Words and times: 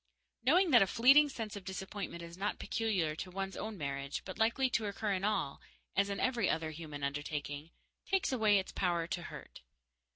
Knowing 0.43 0.71
that 0.71 0.81
a 0.81 0.87
fleeting 0.87 1.29
sense 1.29 1.55
of 1.55 1.63
disappointment 1.63 2.23
is 2.23 2.35
not 2.35 2.57
peculiar 2.57 3.15
to 3.15 3.29
one's 3.29 3.55
own 3.55 3.77
marriage, 3.77 4.23
but 4.25 4.39
likely 4.39 4.67
to 4.67 4.87
occur 4.87 5.13
in 5.13 5.23
all, 5.23 5.61
as 5.95 6.09
in 6.09 6.19
every 6.19 6.49
other 6.49 6.71
human 6.71 7.03
undertaking, 7.03 7.69
takes 8.07 8.31
away 8.31 8.57
its 8.57 8.71
power 8.71 9.05
to 9.05 9.21
hurt. 9.21 9.61